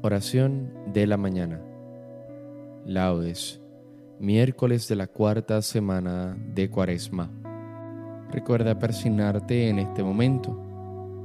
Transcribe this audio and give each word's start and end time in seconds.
Oración 0.00 0.70
de 0.92 1.08
la 1.08 1.16
mañana. 1.16 1.60
Laudes. 2.86 3.60
Miércoles 4.20 4.86
de 4.86 4.94
la 4.94 5.08
cuarta 5.08 5.60
semana 5.60 6.38
de 6.54 6.70
Cuaresma. 6.70 7.28
Recuerda 8.30 8.78
persignarte 8.78 9.68
en 9.68 9.80
este 9.80 10.04
momento. 10.04 10.56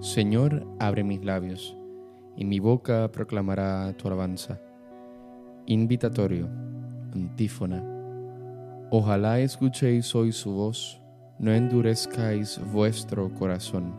Señor, 0.02 0.66
abre 0.80 1.04
mis 1.04 1.24
labios, 1.24 1.78
y 2.36 2.46
mi 2.46 2.60
boca 2.60 3.12
proclamará 3.12 3.94
tu 3.96 4.07
alabanza. 4.07 4.60
Invitatorio. 5.68 6.50
Antífona. 7.14 7.84
Ojalá 8.90 9.40
escuchéis 9.40 10.16
hoy 10.16 10.32
su 10.32 10.52
voz, 10.52 11.00
no 11.38 11.52
endurezcáis 11.52 12.60
vuestro 12.71 13.32
corazón. 13.36 13.94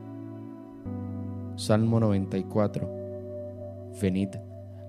Salmo 1.54 2.00
94. 2.00 2.90
Venid, 4.02 4.30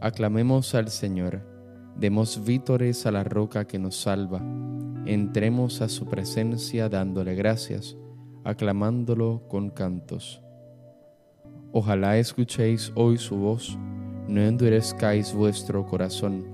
aclamemos 0.06 0.76
al 0.76 0.90
Señor, 0.90 1.42
demos 1.98 2.46
vítores 2.46 3.08
a 3.08 3.12
la 3.12 3.24
roca 3.24 3.66
que 3.66 3.80
nos 3.80 3.96
salva, 3.96 4.40
entremos 5.08 5.82
a 5.82 5.90
su 5.90 6.06
presencia 6.06 6.90
dándole 6.90 7.34
gracias, 7.34 7.98
aclamándolo 8.44 9.48
con 9.50 9.72
cantos. 9.72 10.44
Ojalá 11.72 12.20
escuchéis 12.20 12.92
hoy 12.94 13.18
su 13.18 13.36
voz, 13.38 13.80
no 14.28 14.42
endurezcáis 14.42 15.34
vuestro 15.34 15.88
corazón, 15.88 16.46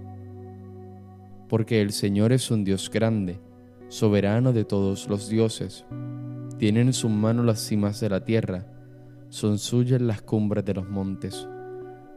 porque 1.50 1.82
el 1.82 1.92
Señor 1.92 2.32
es 2.32 2.52
un 2.52 2.64
Dios 2.64 2.90
grande, 2.90 3.42
soberano 3.90 4.54
de 4.54 4.64
todos 4.64 5.10
los 5.10 5.28
dioses. 5.28 5.84
Tiene 6.58 6.80
en 6.80 6.94
su 6.94 7.10
mano 7.10 7.44
las 7.44 7.60
cimas 7.60 8.00
de 8.00 8.08
la 8.08 8.24
tierra, 8.24 8.66
son 9.28 9.58
suyas 9.58 10.00
las 10.00 10.22
cumbres 10.22 10.64
de 10.64 10.74
los 10.74 10.88
montes. 10.88 11.50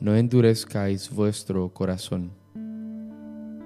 no 0.00 0.14
endurezcáis 0.16 1.10
vuestro 1.10 1.72
corazón. 1.72 2.32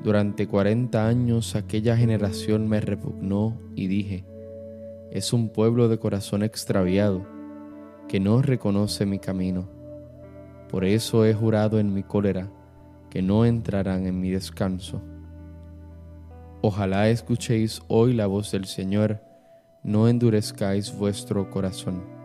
Durante 0.02 0.46
cuarenta 0.46 1.08
años 1.08 1.56
aquella 1.56 1.96
generación 1.96 2.68
me 2.68 2.80
repugnó 2.80 3.58
y 3.74 3.88
dije, 3.88 4.24
es 5.10 5.32
un 5.32 5.48
pueblo 5.48 5.88
de 5.88 5.98
corazón 5.98 6.42
extraviado, 6.42 7.26
que 8.08 8.20
no 8.20 8.42
reconoce 8.42 9.06
mi 9.06 9.18
camino. 9.18 9.68
Por 10.70 10.84
eso 10.84 11.24
he 11.24 11.34
jurado 11.34 11.78
en 11.78 11.92
mi 11.92 12.02
cólera 12.02 12.50
que 13.10 13.22
no 13.22 13.44
entrarán 13.44 14.06
en 14.06 14.20
mi 14.20 14.30
descanso. 14.30 15.02
Ojalá 16.60 17.08
escuchéis 17.08 17.82
hoy 17.88 18.12
la 18.12 18.26
voz 18.26 18.52
del 18.52 18.66
Señor, 18.66 19.20
no 19.82 20.08
endurezcáis 20.08 20.96
vuestro 20.96 21.50
corazón. 21.50 22.17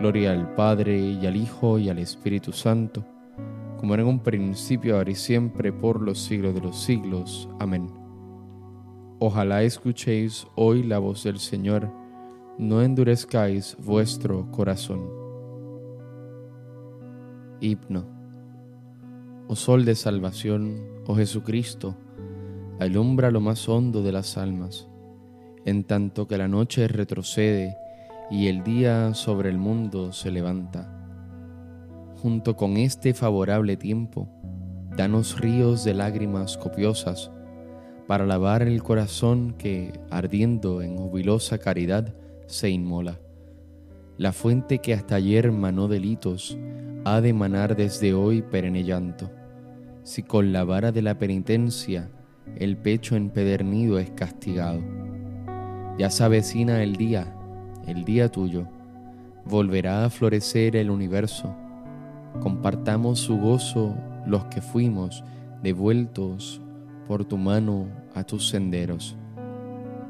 Gloria 0.00 0.32
al 0.32 0.54
Padre 0.54 0.98
y 0.98 1.26
al 1.26 1.36
Hijo 1.36 1.78
y 1.78 1.90
al 1.90 1.98
Espíritu 1.98 2.52
Santo, 2.52 3.04
como 3.76 3.92
era 3.92 4.02
en 4.02 4.08
un 4.08 4.20
principio, 4.20 4.96
ahora 4.96 5.10
y 5.10 5.14
siempre, 5.14 5.74
por 5.74 6.00
los 6.00 6.18
siglos 6.18 6.54
de 6.54 6.62
los 6.62 6.82
siglos. 6.82 7.50
Amén. 7.58 7.86
Ojalá 9.18 9.62
escuchéis 9.62 10.46
hoy 10.56 10.84
la 10.84 10.98
voz 10.98 11.24
del 11.24 11.38
Señor, 11.38 11.92
no 12.56 12.80
endurezcáis 12.80 13.76
vuestro 13.78 14.50
corazón. 14.50 15.06
Himno. 17.60 18.06
Oh 19.48 19.54
Sol 19.56 19.84
de 19.84 19.96
Salvación, 19.96 20.80
oh 21.06 21.14
Jesucristo, 21.14 21.94
alumbra 22.78 23.30
lo 23.30 23.42
más 23.42 23.68
hondo 23.68 24.02
de 24.02 24.12
las 24.12 24.38
almas, 24.38 24.88
en 25.66 25.84
tanto 25.84 26.26
que 26.26 26.38
la 26.38 26.48
noche 26.48 26.88
retrocede 26.88 27.76
y 28.30 28.46
el 28.46 28.62
día 28.62 29.12
sobre 29.12 29.50
el 29.50 29.58
mundo 29.58 30.12
se 30.12 30.30
levanta. 30.30 30.88
Junto 32.16 32.56
con 32.56 32.76
este 32.76 33.12
favorable 33.12 33.76
tiempo, 33.76 34.28
danos 34.96 35.40
ríos 35.40 35.84
de 35.84 35.94
lágrimas 35.94 36.56
copiosas 36.56 37.32
para 38.06 38.26
lavar 38.26 38.62
el 38.62 38.82
corazón 38.82 39.54
que, 39.58 39.92
ardiendo 40.10 40.82
en 40.82 40.96
jubilosa 40.96 41.58
caridad, 41.58 42.14
se 42.46 42.70
inmola. 42.70 43.18
La 44.16 44.32
fuente 44.32 44.78
que 44.78 44.94
hasta 44.94 45.16
ayer 45.16 45.50
manó 45.50 45.88
delitos 45.88 46.58
ha 47.04 47.20
de 47.20 47.32
manar 47.32 47.74
desde 47.76 48.12
hoy 48.14 48.42
perenne 48.42 48.84
llanto. 48.84 49.30
Si 50.02 50.22
con 50.22 50.52
la 50.52 50.64
vara 50.64 50.92
de 50.92 51.02
la 51.02 51.18
penitencia 51.18 52.10
el 52.56 52.76
pecho 52.76 53.16
empedernido 53.16 53.98
es 53.98 54.10
castigado. 54.10 54.80
Ya 55.98 56.10
se 56.10 56.24
avecina 56.24 56.82
el 56.82 56.96
día 56.96 57.34
el 57.86 58.04
día 58.04 58.30
tuyo, 58.30 58.66
volverá 59.44 60.04
a 60.04 60.10
florecer 60.10 60.76
el 60.76 60.90
universo. 60.90 61.54
Compartamos 62.40 63.18
su 63.20 63.38
gozo 63.38 63.94
los 64.26 64.44
que 64.46 64.60
fuimos 64.60 65.24
devueltos 65.62 66.60
por 67.06 67.24
tu 67.24 67.36
mano 67.36 67.88
a 68.14 68.24
tus 68.24 68.48
senderos. 68.48 69.16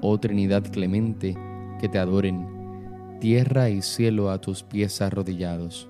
Oh 0.02 0.18
Trinidad 0.18 0.64
clemente, 0.64 1.36
que 1.78 1.88
te 1.88 1.98
adoren, 1.98 2.46
tierra 3.20 3.70
y 3.70 3.82
cielo 3.82 4.30
a 4.30 4.40
tus 4.40 4.62
pies 4.62 5.00
arrodillados, 5.00 5.88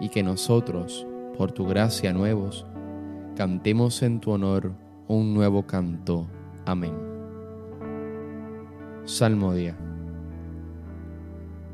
y 0.00 0.08
que 0.08 0.22
nosotros, 0.22 1.06
por 1.36 1.52
tu 1.52 1.66
gracia 1.66 2.12
nuevos, 2.12 2.66
cantemos 3.36 4.02
en 4.02 4.20
tu 4.20 4.30
honor 4.30 4.72
un 5.08 5.34
nuevo 5.34 5.66
canto. 5.66 6.26
Amén. 6.66 6.94
Salmodia. 9.04 9.89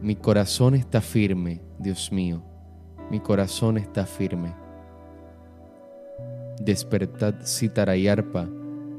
Mi 0.02 0.14
corazón 0.14 0.74
está 0.74 1.00
firme, 1.00 1.62
Dios 1.78 2.12
mío, 2.12 2.42
mi 3.10 3.18
corazón 3.18 3.78
está 3.78 4.04
firme. 4.04 4.54
Despertad 6.60 7.34
cítara 7.44 7.96
y 7.96 8.06
arpa, 8.06 8.46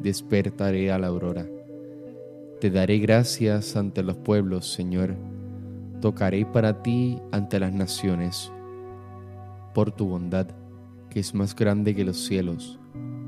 despertaré 0.01 0.91
a 0.91 0.97
la 0.97 1.07
aurora. 1.07 1.45
Te 2.59 2.71
daré 2.71 2.97
gracias 2.97 3.75
ante 3.75 4.01
los 4.01 4.17
pueblos, 4.17 4.71
Señor, 4.71 5.15
tocaré 6.01 6.45
para 6.47 6.81
ti 6.81 7.21
ante 7.31 7.59
las 7.59 7.73
naciones, 7.73 8.51
por 9.75 9.91
tu 9.91 10.07
bondad, 10.07 10.47
que 11.11 11.19
es 11.19 11.35
más 11.35 11.55
grande 11.55 11.93
que 11.93 12.05
los 12.05 12.17
cielos, 12.17 12.79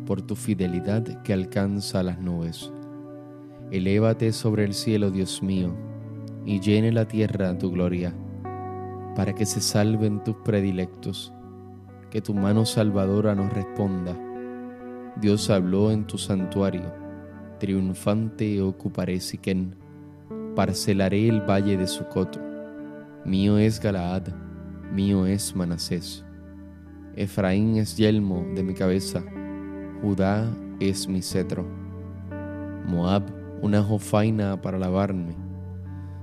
por 0.07 0.23
tu 0.23 0.35
fidelidad 0.35 1.21
que 1.21 1.33
alcanza 1.33 2.01
las 2.01 2.19
nubes. 2.19 2.71
Elévate 3.69 4.31
sobre 4.31 4.63
el 4.63 4.73
cielo, 4.73 5.11
Dios 5.11 5.43
mío, 5.43 5.75
y 6.45 6.59
llene 6.59 6.91
la 6.91 7.07
tierra 7.07 7.57
tu 7.57 7.71
gloria, 7.71 8.13
para 9.15 9.33
que 9.33 9.45
se 9.45 9.61
salven 9.61 10.23
tus 10.23 10.35
predilectos, 10.37 11.33
que 12.09 12.21
tu 12.21 12.33
mano 12.33 12.65
salvadora 12.65 13.35
nos 13.35 13.51
responda. 13.53 14.17
Dios 15.19 15.49
habló 15.49 15.91
en 15.91 16.05
tu 16.05 16.17
santuario, 16.17 16.93
triunfante 17.59 18.61
ocuparé 18.61 19.19
Siquén, 19.19 19.75
parcelaré 20.55 21.27
el 21.27 21.41
valle 21.41 21.77
de 21.77 21.87
Sucot. 21.87 22.39
Mío 23.25 23.57
es 23.57 23.79
Galaad, 23.79 24.29
mío 24.93 25.25
es 25.25 25.55
Manasés. 25.55 26.25
Efraín 27.15 27.77
es 27.77 27.97
yelmo 27.97 28.45
de 28.55 28.63
mi 28.63 28.73
cabeza, 28.73 29.23
Judá 30.01 30.49
es 30.79 31.07
mi 31.07 31.21
cetro. 31.21 31.65
Moab 32.87 33.23
una 33.61 33.83
jofaina 33.83 34.61
para 34.61 34.79
lavarme 34.79 35.48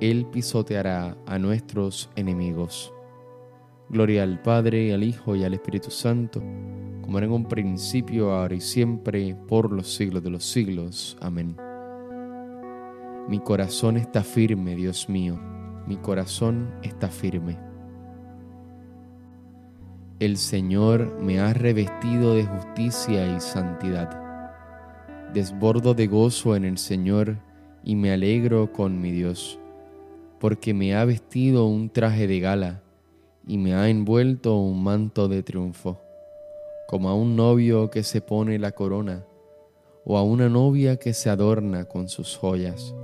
Él 0.00 0.26
pisoteará 0.26 1.16
a 1.26 1.38
nuestros 1.38 2.10
enemigos. 2.16 2.92
Gloria 3.88 4.22
al 4.22 4.42
Padre, 4.42 4.92
al 4.92 5.04
Hijo 5.04 5.36
y 5.36 5.44
al 5.44 5.54
Espíritu 5.54 5.90
Santo 5.90 6.42
como 7.06 7.18
era 7.18 7.28
en 7.28 7.32
un 7.32 7.44
principio, 7.44 8.32
ahora 8.32 8.56
y 8.56 8.60
siempre, 8.60 9.36
por 9.46 9.70
los 9.70 9.94
siglos 9.94 10.24
de 10.24 10.30
los 10.30 10.44
siglos. 10.44 11.16
Amén. 11.20 11.56
Mi 13.28 13.38
corazón 13.38 13.96
está 13.96 14.24
firme, 14.24 14.74
Dios 14.74 15.08
mío, 15.08 15.38
mi 15.86 15.96
corazón 15.98 16.74
está 16.82 17.08
firme. 17.08 17.56
El 20.18 20.36
Señor 20.36 21.16
me 21.20 21.38
ha 21.38 21.52
revestido 21.54 22.34
de 22.34 22.44
justicia 22.44 23.36
y 23.36 23.40
santidad. 23.40 24.10
Desbordo 25.32 25.94
de 25.94 26.08
gozo 26.08 26.56
en 26.56 26.64
el 26.64 26.76
Señor 26.76 27.38
y 27.84 27.94
me 27.94 28.10
alegro 28.10 28.72
con 28.72 29.00
mi 29.00 29.12
Dios, 29.12 29.60
porque 30.38 30.74
me 30.74 30.94
ha 30.94 31.04
vestido 31.04 31.66
un 31.66 31.90
traje 31.90 32.26
de 32.26 32.40
gala 32.40 32.82
y 33.46 33.58
me 33.58 33.74
ha 33.74 33.88
envuelto 33.88 34.56
un 34.56 34.82
manto 34.82 35.28
de 35.28 35.42
triunfo 35.42 36.00
como 36.86 37.08
a 37.08 37.14
un 37.14 37.34
novio 37.34 37.90
que 37.90 38.04
se 38.04 38.20
pone 38.20 38.58
la 38.58 38.72
corona, 38.72 39.24
o 40.04 40.16
a 40.16 40.22
una 40.22 40.48
novia 40.48 40.96
que 40.96 41.12
se 41.14 41.28
adorna 41.28 41.84
con 41.84 42.08
sus 42.08 42.36
joyas. 42.36 42.94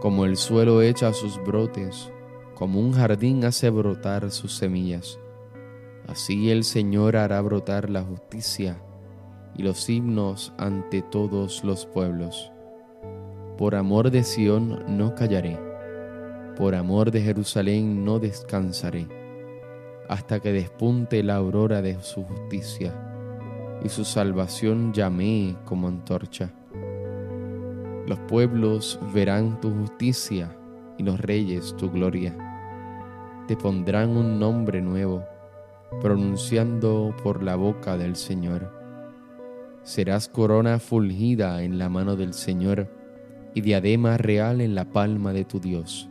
Como 0.00 0.24
el 0.24 0.36
suelo 0.36 0.82
echa 0.82 1.12
sus 1.12 1.40
brotes, 1.44 2.10
como 2.56 2.80
un 2.80 2.92
jardín 2.92 3.44
hace 3.44 3.70
brotar 3.70 4.30
sus 4.32 4.56
semillas, 4.56 5.20
así 6.08 6.50
el 6.50 6.64
Señor 6.64 7.16
hará 7.16 7.40
brotar 7.42 7.88
la 7.88 8.02
justicia 8.02 8.82
y 9.54 9.62
los 9.62 9.88
himnos 9.88 10.52
ante 10.58 11.00
todos 11.00 11.62
los 11.62 11.86
pueblos. 11.86 12.50
Por 13.56 13.76
amor 13.76 14.10
de 14.10 14.24
Sión 14.24 14.84
no 14.98 15.14
callaré, 15.14 15.58
por 16.60 16.74
amor 16.74 17.10
de 17.10 17.22
Jerusalén 17.22 18.04
no 18.04 18.18
descansaré 18.18 19.08
hasta 20.10 20.40
que 20.40 20.52
despunte 20.52 21.22
la 21.22 21.36
aurora 21.36 21.80
de 21.80 21.98
su 22.02 22.22
justicia 22.22 22.92
y 23.82 23.88
su 23.88 24.04
salvación 24.04 24.92
llamee 24.92 25.56
como 25.64 25.88
antorcha. 25.88 26.52
Los 28.06 28.18
pueblos 28.28 29.00
verán 29.14 29.58
tu 29.62 29.70
justicia 29.70 30.54
y 30.98 31.02
los 31.02 31.18
reyes 31.18 31.74
tu 31.78 31.90
gloria. 31.90 32.36
Te 33.48 33.56
pondrán 33.56 34.10
un 34.10 34.38
nombre 34.38 34.82
nuevo, 34.82 35.24
pronunciando 36.02 37.16
por 37.22 37.42
la 37.42 37.56
boca 37.56 37.96
del 37.96 38.16
Señor. 38.16 38.70
Serás 39.82 40.28
corona 40.28 40.78
fulgida 40.78 41.62
en 41.62 41.78
la 41.78 41.88
mano 41.88 42.16
del 42.16 42.34
Señor 42.34 42.86
y 43.54 43.62
diadema 43.62 44.18
real 44.18 44.60
en 44.60 44.74
la 44.74 44.84
palma 44.84 45.32
de 45.32 45.46
tu 45.46 45.58
Dios. 45.58 46.10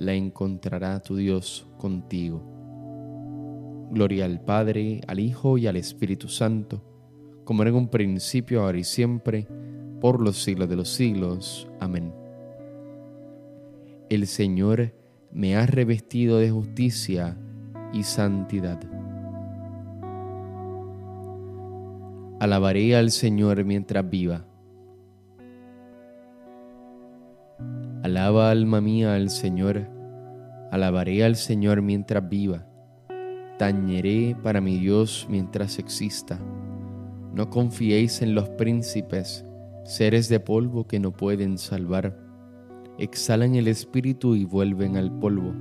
la 0.00 0.14
encontrará 0.14 0.98
tu 1.00 1.14
Dios 1.14 1.68
contigo. 1.76 2.42
Gloria 3.90 4.24
al 4.24 4.40
Padre, 4.40 5.02
al 5.06 5.20
Hijo 5.20 5.58
y 5.58 5.66
al 5.66 5.76
Espíritu 5.76 6.26
Santo, 6.26 6.82
como 7.44 7.60
era 7.60 7.70
en 7.70 7.76
un 7.76 7.88
principio, 7.88 8.62
ahora 8.62 8.78
y 8.78 8.84
siempre, 8.84 9.46
por 10.00 10.22
los 10.22 10.42
siglos 10.42 10.70
de 10.70 10.76
los 10.76 10.88
siglos. 10.88 11.68
Amén. 11.80 12.14
El 14.08 14.26
Señor 14.26 14.94
me 15.32 15.54
ha 15.54 15.66
revestido 15.66 16.38
de 16.38 16.50
justicia 16.50 17.36
y 17.92 18.04
santidad. 18.04 18.80
Alabaré 22.40 22.96
al 22.96 23.10
Señor 23.10 23.66
mientras 23.66 24.08
viva. 24.08 24.46
Alaba 28.02 28.50
alma 28.50 28.80
mía 28.80 29.14
al 29.14 29.30
Señor, 29.30 29.88
alabaré 30.70 31.24
al 31.24 31.36
Señor 31.36 31.82
mientras 31.82 32.28
viva 32.28 32.66
tañeré 33.60 34.34
para 34.42 34.62
mi 34.62 34.78
Dios 34.78 35.26
mientras 35.28 35.78
exista. 35.78 36.40
No 37.34 37.50
confiéis 37.50 38.22
en 38.22 38.34
los 38.34 38.48
príncipes, 38.48 39.44
seres 39.84 40.30
de 40.30 40.40
polvo 40.40 40.86
que 40.86 40.98
no 40.98 41.12
pueden 41.12 41.58
salvar. 41.58 42.18
Exhalan 42.96 43.56
el 43.56 43.68
espíritu 43.68 44.34
y 44.34 44.46
vuelven 44.46 44.96
al 44.96 45.12
polvo. 45.12 45.52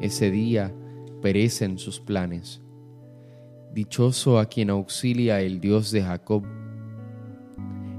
Ese 0.00 0.32
día 0.32 0.74
perecen 1.22 1.78
sus 1.78 2.00
planes. 2.00 2.60
Dichoso 3.72 4.40
a 4.40 4.46
quien 4.46 4.68
auxilia 4.70 5.40
el 5.40 5.60
Dios 5.60 5.92
de 5.92 6.02
Jacob, 6.02 6.42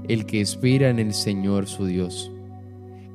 el 0.06 0.26
que 0.26 0.42
espera 0.42 0.90
en 0.90 0.98
el 0.98 1.14
Señor 1.14 1.66
su 1.66 1.86
Dios, 1.86 2.30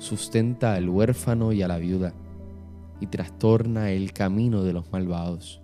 sustenta 0.00 0.74
al 0.74 0.88
huérfano 0.88 1.52
y 1.52 1.62
a 1.62 1.68
la 1.68 1.76
viuda 1.78 2.14
y 3.00 3.06
trastorna 3.06 3.90
el 3.90 4.12
camino 4.12 4.64
de 4.64 4.72
los 4.72 4.90
malvados. 4.90 5.62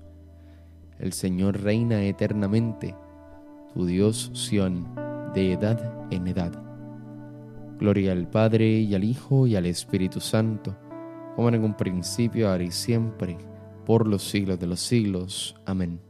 El 0.98 1.12
Señor 1.12 1.60
reina 1.62 2.02
eternamente, 2.04 2.94
tu 3.74 3.86
Dios 3.86 4.30
Sión, 4.34 4.94
de 5.34 5.52
edad 5.52 6.06
en 6.10 6.26
edad. 6.28 6.52
Gloria 7.78 8.12
al 8.12 8.28
Padre 8.28 8.68
y 8.68 8.94
al 8.94 9.04
Hijo 9.04 9.46
y 9.46 9.56
al 9.56 9.66
Espíritu 9.66 10.20
Santo, 10.20 10.76
como 11.34 11.48
en 11.48 11.62
un 11.64 11.74
principio, 11.74 12.50
ahora 12.50 12.64
y 12.64 12.70
siempre, 12.70 13.36
por 13.84 14.06
los 14.06 14.22
siglos 14.22 14.58
de 14.58 14.66
los 14.66 14.80
siglos. 14.80 15.56
Amén. 15.66 16.00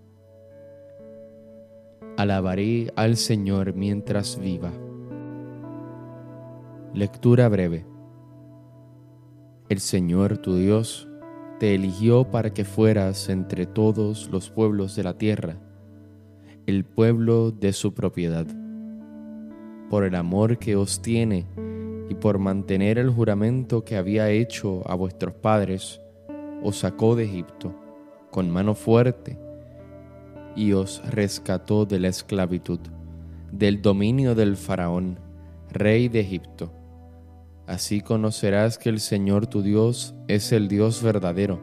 Alabaré 2.16 2.92
al 2.96 3.16
Señor 3.16 3.74
mientras 3.74 4.38
viva. 4.38 4.72
Lectura 6.94 7.48
breve. 7.48 7.95
El 9.68 9.80
Señor 9.80 10.38
tu 10.38 10.54
Dios 10.54 11.08
te 11.58 11.74
eligió 11.74 12.30
para 12.30 12.54
que 12.54 12.64
fueras 12.64 13.28
entre 13.28 13.66
todos 13.66 14.30
los 14.30 14.48
pueblos 14.48 14.94
de 14.94 15.02
la 15.02 15.18
tierra, 15.18 15.56
el 16.66 16.84
pueblo 16.84 17.50
de 17.50 17.72
su 17.72 17.92
propiedad. 17.92 18.46
Por 19.90 20.04
el 20.04 20.14
amor 20.14 20.58
que 20.58 20.76
os 20.76 21.02
tiene 21.02 21.46
y 22.08 22.14
por 22.14 22.38
mantener 22.38 22.96
el 22.96 23.10
juramento 23.10 23.84
que 23.84 23.96
había 23.96 24.30
hecho 24.30 24.88
a 24.88 24.94
vuestros 24.94 25.34
padres, 25.34 26.00
os 26.62 26.78
sacó 26.78 27.16
de 27.16 27.24
Egipto 27.24 27.74
con 28.30 28.48
mano 28.48 28.72
fuerte 28.76 29.36
y 30.54 30.74
os 30.74 31.02
rescató 31.10 31.86
de 31.86 31.98
la 31.98 32.06
esclavitud, 32.06 32.78
del 33.50 33.82
dominio 33.82 34.36
del 34.36 34.56
faraón, 34.56 35.18
rey 35.72 36.08
de 36.08 36.20
Egipto 36.20 36.70
Así 37.66 38.00
conocerás 38.00 38.78
que 38.78 38.88
el 38.88 39.00
Señor 39.00 39.48
tu 39.48 39.62
Dios 39.62 40.14
es 40.28 40.52
el 40.52 40.68
Dios 40.68 41.02
verdadero, 41.02 41.60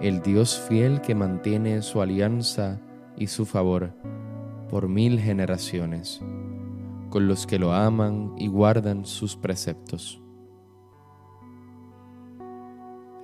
el 0.00 0.20
Dios 0.20 0.58
fiel 0.68 1.00
que 1.00 1.14
mantiene 1.14 1.82
su 1.82 2.02
alianza 2.02 2.80
y 3.16 3.28
su 3.28 3.46
favor 3.46 3.92
por 4.68 4.88
mil 4.88 5.18
generaciones, 5.18 6.20
con 7.10 7.26
los 7.26 7.46
que 7.46 7.58
lo 7.58 7.72
aman 7.72 8.34
y 8.36 8.48
guardan 8.48 9.06
sus 9.06 9.36
preceptos. 9.36 10.20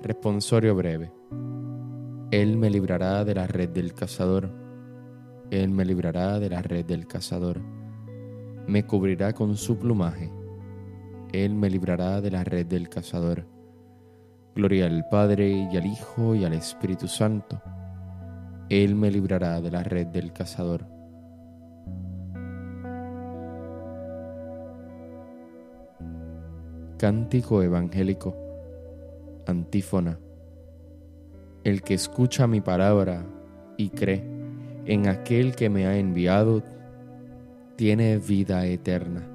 Responsorio 0.01 0.75
breve. 0.75 1.11
Él 2.31 2.57
me 2.57 2.69
librará 2.69 3.23
de 3.23 3.35
la 3.35 3.47
red 3.47 3.69
del 3.69 3.93
cazador. 3.93 4.51
Él 5.51 5.69
me 5.69 5.85
librará 5.85 6.39
de 6.39 6.49
la 6.49 6.61
red 6.61 6.85
del 6.85 7.07
cazador. 7.07 7.61
Me 8.67 8.85
cubrirá 8.85 9.33
con 9.33 9.55
su 9.57 9.77
plumaje. 9.77 10.31
Él 11.31 11.55
me 11.55 11.69
librará 11.69 12.21
de 12.21 12.31
la 12.31 12.43
red 12.43 12.65
del 12.65 12.89
cazador. 12.89 13.45
Gloria 14.55 14.85
al 14.85 15.07
Padre 15.09 15.49
y 15.49 15.77
al 15.77 15.85
Hijo 15.85 16.35
y 16.35 16.45
al 16.45 16.53
Espíritu 16.53 17.07
Santo. 17.07 17.61
Él 18.69 18.95
me 18.95 19.11
librará 19.11 19.61
de 19.61 19.71
la 19.71 19.83
red 19.83 20.07
del 20.07 20.31
cazador. 20.31 20.85
Cántico 26.97 27.61
Evangélico 27.61 28.35
Antífona. 29.45 30.17
El 31.63 31.81
que 31.81 31.93
escucha 31.93 32.47
mi 32.47 32.61
palabra 32.61 33.25
y 33.77 33.89
cree 33.89 34.35
en 34.85 35.07
aquel 35.07 35.55
que 35.55 35.69
me 35.69 35.87
ha 35.87 35.97
enviado, 35.97 36.61
tiene 37.75 38.17
vida 38.17 38.65
eterna. 38.65 39.34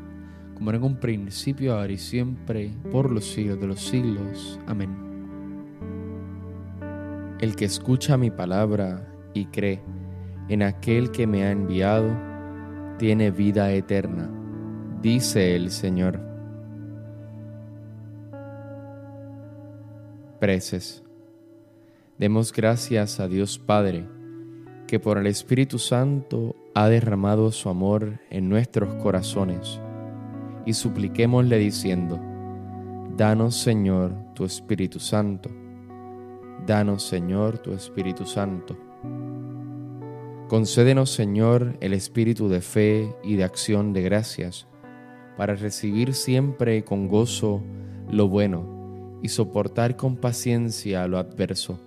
como 0.61 0.73
en 0.73 0.83
un 0.83 0.95
principio, 0.97 1.73
ahora 1.73 1.91
y 1.91 1.97
siempre, 1.97 2.69
por 2.91 3.11
los 3.11 3.25
siglos 3.25 3.59
de 3.59 3.65
los 3.65 3.81
siglos. 3.81 4.59
Amén. 4.67 4.95
El 7.39 7.55
que 7.55 7.65
escucha 7.65 8.15
mi 8.15 8.29
palabra 8.29 9.11
y 9.33 9.45
cree 9.45 9.81
en 10.49 10.61
aquel 10.61 11.09
que 11.09 11.25
me 11.25 11.45
ha 11.45 11.49
enviado, 11.49 12.15
tiene 12.99 13.31
vida 13.31 13.71
eterna, 13.71 14.29
dice 15.01 15.55
el 15.55 15.71
Señor. 15.71 16.19
Preces. 20.39 21.03
Demos 22.19 22.53
gracias 22.53 23.19
a 23.19 23.27
Dios 23.27 23.57
Padre, 23.57 24.07
que 24.85 24.99
por 24.99 25.17
el 25.17 25.25
Espíritu 25.25 25.79
Santo 25.79 26.55
ha 26.75 26.87
derramado 26.87 27.51
su 27.51 27.67
amor 27.67 28.19
en 28.29 28.47
nuestros 28.47 28.93
corazones, 29.01 29.81
y 30.65 30.73
supliquémosle 30.73 31.57
diciendo, 31.57 32.19
Danos 33.17 33.55
Señor 33.55 34.13
tu 34.33 34.45
Espíritu 34.45 34.99
Santo, 34.99 35.49
danos 36.65 37.03
Señor 37.03 37.59
tu 37.59 37.73
Espíritu 37.73 38.25
Santo. 38.25 38.77
Concédenos 40.47 41.11
Señor 41.11 41.77
el 41.81 41.93
espíritu 41.93 42.49
de 42.49 42.61
fe 42.61 43.15
y 43.23 43.35
de 43.35 43.43
acción 43.43 43.93
de 43.93 44.01
gracias, 44.01 44.67
para 45.37 45.55
recibir 45.55 46.13
siempre 46.13 46.83
con 46.83 47.07
gozo 47.07 47.61
lo 48.09 48.27
bueno 48.27 49.19
y 49.21 49.29
soportar 49.29 49.95
con 49.95 50.17
paciencia 50.17 51.07
lo 51.07 51.17
adverso 51.17 51.79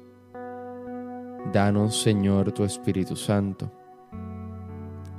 Danos, 1.53 2.01
Señor, 2.01 2.53
tu 2.53 2.65
Espíritu 2.65 3.17
Santo. 3.17 3.71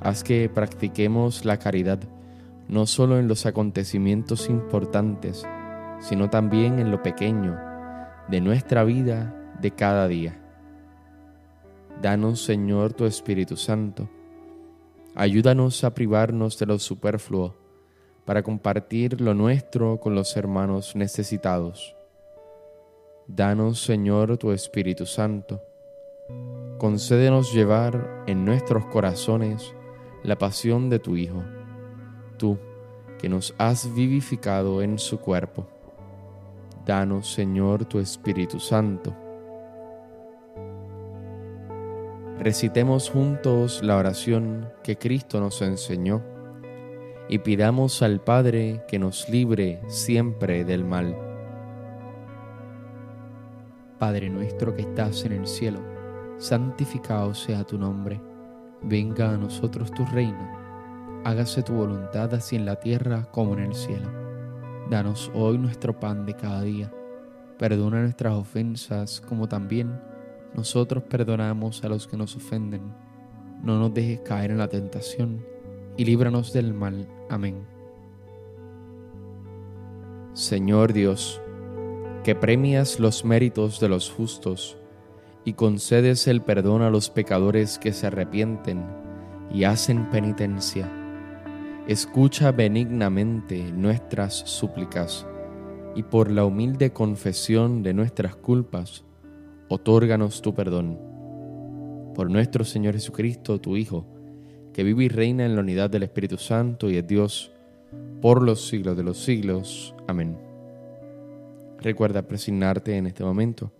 Haz 0.01 0.23
que 0.23 0.49
practiquemos 0.49 1.45
la 1.45 1.57
caridad 1.59 1.99
no 2.67 2.85
solo 2.85 3.19
en 3.19 3.27
los 3.27 3.45
acontecimientos 3.45 4.49
importantes, 4.49 5.45
sino 5.99 6.29
también 6.29 6.79
en 6.79 6.91
lo 6.91 7.01
pequeño 7.03 7.57
de 8.27 8.41
nuestra 8.41 8.83
vida 8.83 9.53
de 9.61 9.71
cada 9.71 10.07
día. 10.07 10.41
Danos, 12.01 12.43
Señor, 12.43 12.93
tu 12.93 13.05
Espíritu 13.05 13.55
Santo. 13.55 14.09
Ayúdanos 15.15 15.83
a 15.83 15.93
privarnos 15.93 16.59
de 16.59 16.65
lo 16.65 16.79
superfluo 16.79 17.55
para 18.25 18.43
compartir 18.43 19.21
lo 19.21 19.33
nuestro 19.33 19.99
con 19.99 20.15
los 20.15 20.35
hermanos 20.35 20.95
necesitados. 20.95 21.95
Danos, 23.27 23.81
Señor, 23.81 24.37
tu 24.37 24.51
Espíritu 24.51 25.05
Santo 25.05 25.61
concédenos 26.77 27.53
llevar 27.53 28.23
en 28.27 28.45
nuestros 28.45 28.85
corazones 28.87 29.73
la 30.23 30.37
pasión 30.37 30.89
de 30.89 30.99
tu 30.99 31.15
Hijo, 31.15 31.43
tú 32.37 32.57
que 33.19 33.29
nos 33.29 33.53
has 33.57 33.93
vivificado 33.93 34.81
en 34.81 34.99
su 34.99 35.19
cuerpo. 35.19 35.67
Danos, 36.85 37.31
Señor, 37.33 37.85
tu 37.85 37.99
Espíritu 37.99 38.59
Santo. 38.59 39.15
Recitemos 42.39 43.09
juntos 43.09 43.81
la 43.81 43.95
oración 43.95 44.69
que 44.83 44.97
Cristo 44.97 45.39
nos 45.39 45.61
enseñó 45.61 46.21
y 47.27 47.39
pidamos 47.39 48.01
al 48.01 48.21
Padre 48.21 48.83
que 48.87 48.99
nos 48.99 49.29
libre 49.29 49.81
siempre 49.87 50.63
del 50.63 50.85
mal. 50.85 51.17
Padre 53.97 54.29
nuestro 54.29 54.75
que 54.75 54.81
estás 54.81 55.23
en 55.25 55.31
el 55.31 55.47
cielo, 55.47 55.79
santificado 56.37 57.33
sea 57.33 57.63
tu 57.63 57.77
nombre, 57.77 58.21
venga 58.83 59.31
a 59.31 59.37
nosotros 59.37 59.91
tu 59.91 60.05
reino, 60.05 60.64
hágase 61.25 61.63
tu 61.63 61.73
voluntad 61.73 62.31
así 62.35 62.55
en 62.55 62.67
la 62.67 62.75
tierra 62.75 63.27
como 63.31 63.53
en 63.53 63.59
el 63.59 63.73
cielo. 63.73 64.07
Danos 64.91 65.31
hoy 65.33 65.57
nuestro 65.57 65.99
pan 65.99 66.23
de 66.23 66.35
cada 66.35 66.61
día, 66.61 66.93
perdona 67.57 68.01
nuestras 68.01 68.35
ofensas 68.35 69.21
como 69.21 69.47
también 69.47 69.99
nosotros 70.53 71.03
perdonamos 71.09 71.83
a 71.83 71.89
los 71.89 72.07
que 72.07 72.15
nos 72.15 72.35
ofenden. 72.35 72.93
No 73.63 73.79
nos 73.79 73.91
dejes 73.91 74.19
caer 74.19 74.51
en 74.51 74.59
la 74.59 74.67
tentación 74.67 75.43
y 75.97 76.05
líbranos 76.05 76.53
del 76.53 76.75
mal. 76.75 77.07
Amén. 77.27 77.65
Señor 80.33 80.93
Dios, 80.93 81.41
que 82.23 82.35
premias 82.35 82.99
los 82.99 83.25
méritos 83.25 83.79
de 83.79 83.89
los 83.89 84.11
justos, 84.11 84.77
y 85.43 85.53
concedes 85.53 86.27
el 86.27 86.41
perdón 86.41 86.83
a 86.83 86.89
los 86.91 87.09
pecadores 87.09 87.79
que 87.79 87.93
se 87.93 88.07
arrepienten 88.07 88.83
y 89.51 89.63
hacen 89.63 90.09
penitencia. 90.09 91.04
Escucha 91.87 92.51
benignamente 92.51 93.71
nuestras 93.71 94.33
súplicas 94.33 95.27
y 95.95 96.01
por 96.01 96.31
la 96.31 96.43
humilde 96.43 96.91
confesión 96.91 97.83
de 97.83 97.93
nuestras 97.93 98.35
culpas, 98.35 99.05
otórganos 99.69 100.41
tu 100.41 100.55
perdón. 100.55 100.99
Por 102.15 102.31
nuestro 102.31 102.65
Señor 102.65 102.95
Jesucristo, 102.95 103.61
tu 103.61 103.77
Hijo, 103.77 104.07
que 104.73 104.83
vive 104.83 105.03
y 105.03 105.09
reina 105.09 105.45
en 105.45 105.53
la 105.53 105.61
unidad 105.61 105.91
del 105.91 106.01
Espíritu 106.01 106.37
Santo 106.39 106.89
y 106.89 106.97
es 106.97 107.05
Dios 107.05 107.51
por 108.19 108.41
los 108.41 108.67
siglos 108.67 108.97
de 108.97 109.03
los 109.03 109.23
siglos. 109.23 109.93
Amén. 110.07 110.39
Recuerda 111.77 112.23
presignarte 112.23 112.97
en 112.97 113.05
este 113.05 113.23
momento 113.23 113.71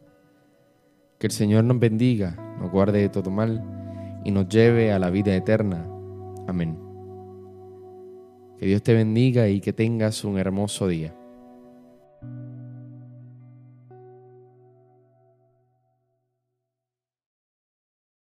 que 1.18 1.26
el 1.26 1.34
Señor 1.34 1.64
nos 1.64 1.80
bendiga, 1.80 2.56
nos 2.60 2.70
guarde 2.70 3.00
de 3.00 3.10
todo 3.10 3.32
mal 3.32 4.22
y 4.24 4.30
nos 4.30 4.48
lleve 4.48 4.92
a 4.92 5.00
la 5.00 5.10
vida 5.10 5.36
eterna. 5.36 5.88
Amén. 6.48 6.85
Que 8.60 8.66
Dios 8.68 8.84
te 8.84 8.94
bendiga 8.94 9.48
y 9.50 9.60
que 9.60 9.74
tengas 9.74 10.24
un 10.24 10.38
hermoso 10.38 10.88
día. 10.88 11.14